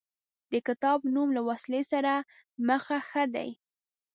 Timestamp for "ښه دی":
3.09-3.49